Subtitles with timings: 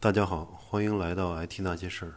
[0.00, 2.14] 大家好，欢迎来到 IT 那些事儿。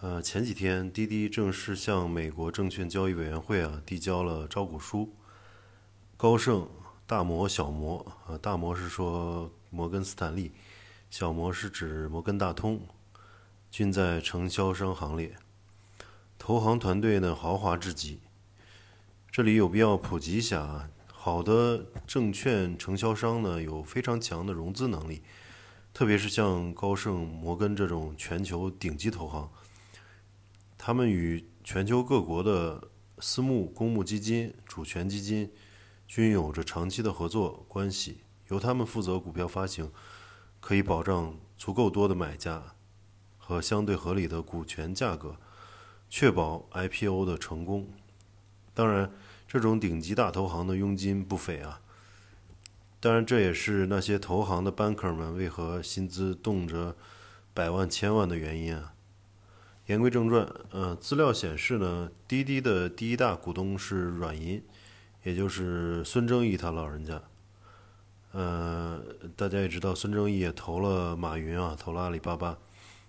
[0.00, 5.14] 呃，前几天滴滴正式向美国证券交易委员会啊递交了招股书。
[6.16, 6.66] 高盛、
[7.06, 10.52] 大摩、小摩啊，大摩是说摩根斯坦利，
[11.10, 12.80] 小摩是指摩根大通，
[13.70, 15.36] 均在承销商行列。
[16.38, 18.22] 投行团队呢豪华至极。
[19.30, 25.22] 这里有必要普及一下啊，好的证券承销商呢有非常强的融资能力。
[25.92, 29.50] 特别是像高盛、摩根这种全球顶级投行，
[30.78, 35.52] 他们与全球各国的私募、公募基金、主权基金
[36.06, 39.90] 均有着长期的合作关系，由他们负责股票发行，
[40.58, 42.74] 可以保障足够多的买家
[43.36, 45.36] 和相对合理的股权价格，
[46.08, 47.90] 确保 IPO 的成功。
[48.72, 49.12] 当然，
[49.46, 51.82] 这种顶级大投行的佣金不菲啊。
[53.02, 56.94] 当然，这也是那些投行的 banker 们为何薪资动辄
[57.54, 58.92] 百万、千万的原因啊。
[59.86, 64.62] 言归正传，呃，资料显示呢，滴滴的第一大股东是软银，
[65.22, 67.22] 也就是孙正义他老人家。
[68.32, 69.02] 呃，
[69.34, 72.58] 大家也知道，孙正义也投了马云啊，投了阿里巴巴，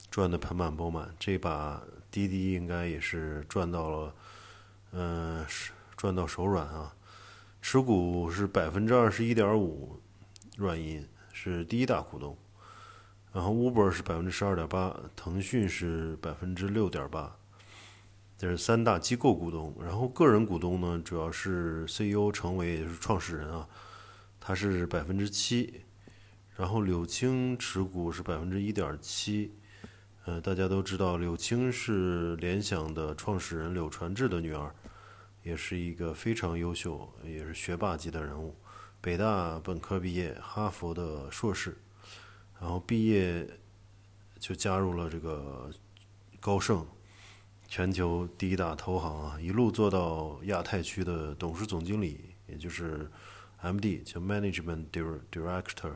[0.10, 1.14] 赚得盆满钵满。
[1.20, 4.16] 这把滴滴应该也是赚到了，
[4.94, 5.46] 嗯，
[5.98, 6.96] 赚到手软啊。
[7.62, 10.00] 持股是百分之二十一点五，
[10.58, 12.36] 软银是第一大股东，
[13.32, 17.34] 然后 Uber 是百分之十二点八，腾讯是百分之六点八，
[18.38, 19.74] 这是三大机构股东。
[19.80, 23.68] 然后个人股东呢，主要是 CEO 成为也就是创始人啊，
[24.40, 25.82] 他是百分之七，
[26.56, 29.54] 然后柳青持股是百分之一点七，
[30.26, 34.74] 呃，大家都知道柳青是联想的创始人柳传志的女儿。
[35.44, 38.56] 也是一个非常优秀，也是学霸级的人物。
[39.02, 41.78] 北大本科毕业，哈佛的硕士，
[42.60, 43.48] 然后毕业
[44.40, 45.72] 就加入了这个
[46.40, 46.86] 高盛，
[47.68, 53.10] 全球第一大投行啊，一路做到亚太区的董事总经理，也就是
[53.64, 54.86] MD，叫 Management
[55.32, 55.96] Director。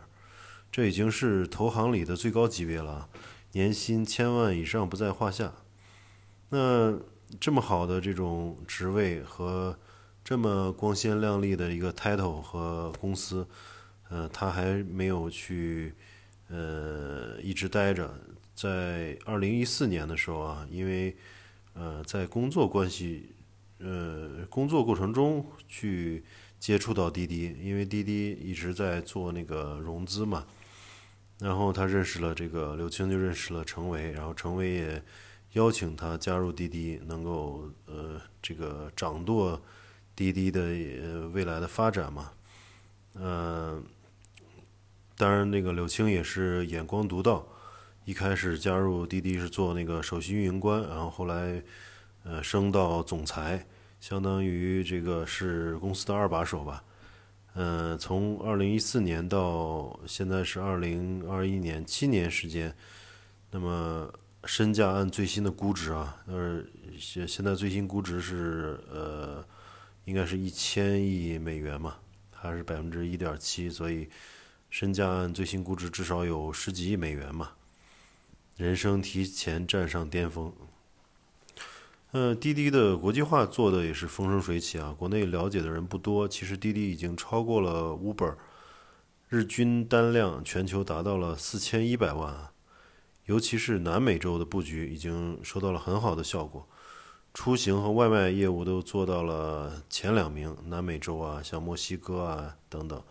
[0.72, 3.08] 这已经是投行里的最高级别了，
[3.52, 5.54] 年薪千万以上不在话下。
[6.50, 7.00] 那。
[7.40, 9.78] 这么好的这种职位和
[10.24, 13.48] 这么光鲜亮丽的一个 title 和公司，
[14.10, 15.94] 呃，他还没有去
[16.50, 18.14] 呃一直待着。
[18.54, 21.16] 在二零一四年的时候啊，因为
[21.74, 23.36] 呃在工作关系
[23.80, 26.24] 呃工作过程中去
[26.60, 30.46] 接触到滴滴，因为滴滴一直在做那个融资嘛，
[31.40, 35.04] 然后他认识了这个刘青，就认识了程维，然后程维也。
[35.56, 39.62] 邀请他加入滴滴，能够呃这个掌舵
[40.14, 40.62] 滴滴的
[41.32, 42.32] 未来的发展嘛？
[43.14, 43.82] 嗯，
[45.18, 47.48] 当然那个柳青也是眼光独到，
[48.04, 51.64] 一开始加入滴滴是做那个首席运营官，然后后来
[52.24, 53.66] 呃升到总裁，
[54.02, 56.84] 相当于这个是公司的二把手吧。
[57.54, 62.76] 嗯，从二零一四年到现在是二零二一年，七年时间，
[63.52, 64.14] 那么。
[64.46, 66.64] 身价按最新的估值啊，呃，
[67.00, 69.44] 现现在最新估值是呃，
[70.06, 71.96] 应该是一千亿美元嘛，
[72.32, 74.08] 还是百分之一点七，所以
[74.70, 77.54] 身价按最新估值至少有十几亿美元嘛，
[78.56, 80.54] 人生提前站上巅峰。
[82.12, 88.36] 呃，滴滴的国际化做的也是风生水起啊，国内了解的人不多，其实滴滴已经超过了 Uber，
[89.28, 92.50] 日均单量全球达到了四千一百万。
[93.26, 96.68] 尤其是南美洲的布局已经收到了很好的效果，
[97.34, 100.56] 出行和外卖业务都做到了前两名。
[100.66, 103.02] 南美洲啊，像墨西哥啊等等。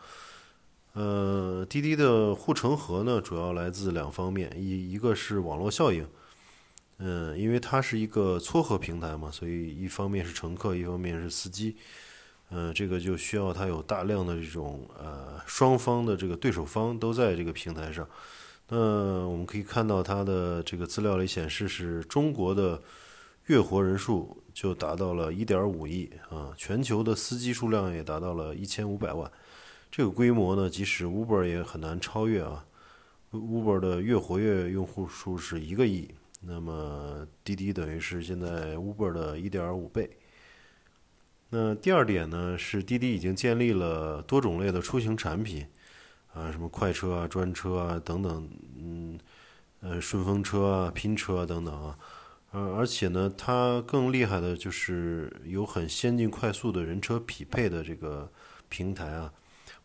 [0.92, 6.06] 呃，滴滴的护城河呢，主要来自两方面，一一个是网络效应，
[6.98, 11.76] 嗯，因为它是一个撮合平台嘛，所以一方面是乘客，一方面是司机，
[12.50, 18.08] 嗯，这个就需要它有大量的这种呃双方的这个对手方都在这个平台上。
[18.68, 22.82] 那我们可以看到，它的这个资料里显示，是中国的
[23.46, 29.30] 月活人数就达到了1.5亿啊，全球的司机数量也达到了1500万。
[29.90, 32.64] 这个规模呢，即使 Uber 也很难超越啊。
[33.32, 36.08] Uber 的月活跃用户数是一个亿，
[36.40, 40.08] 那么滴滴等于是现在 Uber 的1.5倍。
[41.50, 45.66] 那第二点呢，是滴滴已经建立了多种类的出行产品。
[46.34, 49.18] 啊，什么快车啊、专车啊等等，嗯，
[49.80, 51.96] 呃，顺风车啊、拼车啊等等啊，
[52.50, 58.28] 呃，而且呢，它更厉害的就是有很先进、快速的人车匹配的这个
[58.68, 59.32] 平台啊，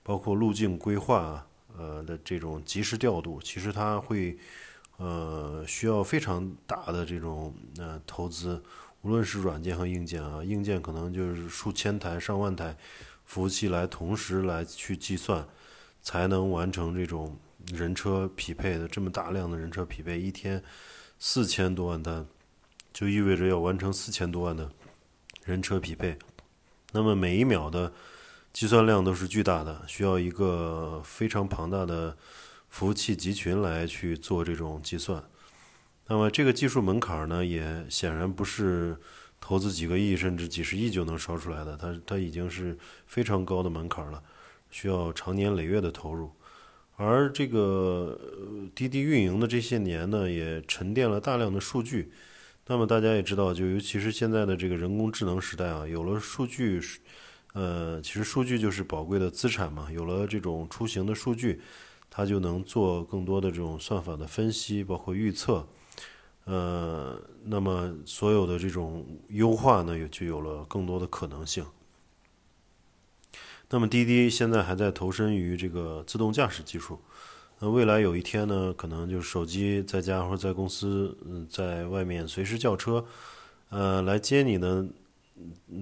[0.02, 1.48] 包括路径规划啊，
[1.78, 4.36] 呃的这种及时调度，其实它会
[4.98, 8.62] 呃需要非常大的这种呃投资，
[9.04, 12.76] 无论是软件和硬件啊，硬件可能就是数千台、上万台
[13.24, 15.48] 服务器来同时来去计算，
[16.02, 17.38] 才能完成这种
[17.74, 20.64] 人车匹配的这么大量的人车匹配，一天
[21.18, 22.26] 四千多万单，
[22.94, 24.70] 就意味着要完成四千多万的
[25.46, 26.18] 人车匹配，
[26.92, 27.92] 那么每一秒的。
[28.52, 32.18] 计算量都是巨大的，需要一个非常庞大的
[32.68, 35.24] 服务器集群来去做这种计算。
[36.08, 38.98] 那么这个技术门槛呢，也显然不是
[39.40, 42.76] 投资几个亿甚至几十亿就能烧出来的，它它已经是
[43.06, 44.22] 非常高的门槛了，
[44.70, 46.32] 需要长年累月的投入。
[46.96, 48.20] 而这个
[48.76, 52.12] 滴滴运营的这些年呢，也沉淀了大量的数据。
[52.68, 56.82] 那么大家也知道，就尤其是现在的这个人工智能时代啊，有了数据。
[57.54, 59.88] 呃，其实数据就是宝贵的资产嘛。
[59.92, 61.60] 有了这种出行的数据，
[62.10, 65.66] 它就能做更多的这种算法的分析，包括预测。
[66.46, 71.66] 呃，那么所有的这种优化呢，也就有了更多的可能性。
[73.70, 77.00] 那么滴滴现在还在投身于这个自动驾驶技术。
[77.60, 83.06] 那未来有一天呢，可能就是手机在家或者在公司，嗯，在外面随时叫车，
[83.70, 84.86] 呃，来接你的。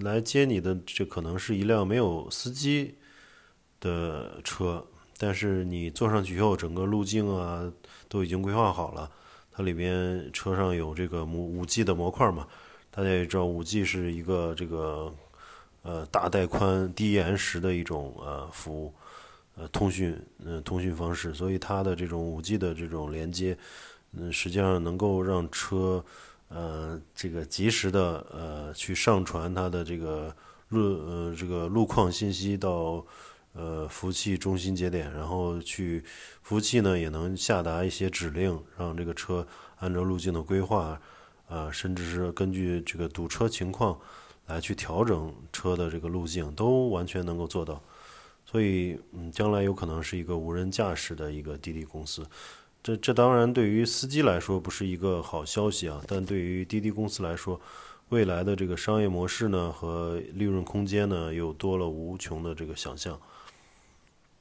[0.01, 2.94] 来接你的这可能是一辆没有司机
[3.80, 4.86] 的车，
[5.18, 7.74] 但是你坐上去以后，整个路径啊
[8.07, 9.10] 都已经规划好了。
[9.51, 12.48] 它里边车上有这个五五 G 的模块嘛？
[12.92, 15.12] 大家也知道，五 G 是一个这个
[15.82, 18.94] 呃大带宽、低延时的一种呃服务
[19.56, 23.58] 呃通讯嗯通讯方式，所以它的这种五 G 的这种连接
[24.12, 26.04] 嗯实际上能够让车。
[26.50, 30.34] 呃，这个及时的呃去上传它的这个
[30.70, 33.06] 路呃这个路况信息到
[33.52, 36.02] 呃服务器中心节点，然后去
[36.42, 39.46] 服务器呢也能下达一些指令，让这个车
[39.80, 40.98] 按照路径的规划
[41.50, 44.00] 啊，甚至是根据这个堵车情况
[44.48, 47.82] 来去调整车的这个路径，都完全能够做到。
[48.46, 52.26] 所以，嗯，将来有可能是一个无人驾驶的一个滴滴公司。
[52.82, 57.60] 这这当然对于司机来说不是一个好消息啊，但对于滴滴公司来说，
[58.08, 63.20] 未来的这个商业模式呢和利润空间呢又多了无穷的这个想象。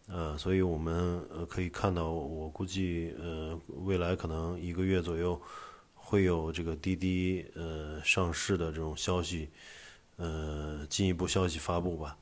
[0.06, 5.40] 呃，所以我们呃可以看到，我估计呃未来可能一个月左右
[5.96, 9.48] 会有这个滴滴呃上市的这种消息，
[10.16, 12.16] 呃进一步消息发布吧。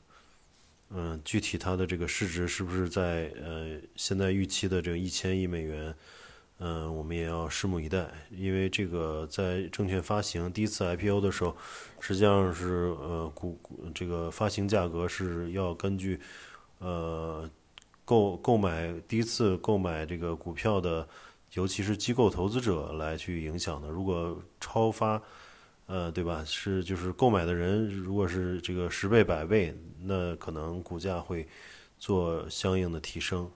[0.91, 5.95] 嗯，具体它的这个市值是不是在呃现在预期的这个一千亿美元？
[6.59, 8.07] 嗯，我们也要拭目以待。
[8.31, 11.57] 因为这个在证券发行第一次 IPO 的时候，
[11.99, 13.59] 实际上是呃股
[13.93, 16.21] 这个发行价格是要根据
[16.79, 17.51] 呃
[18.05, 21.09] 购购买第一次购买这个股票的，
[21.55, 23.89] 尤其是机构投资者来去影响的。
[23.89, 25.21] 如果超发。
[25.87, 26.43] 呃，对吧？
[26.45, 31.47] 是就是购买的人，如果是这个十倍、百倍，那可能股价会
[31.99, 33.51] 做相应的提升。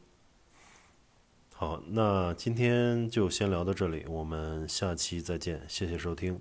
[1.55, 6.39] 好，那今天就先聊到这里，我们下期再见，谢谢收听。